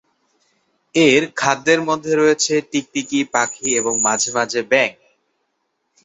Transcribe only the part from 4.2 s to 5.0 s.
মাঝে ব্যাঙ।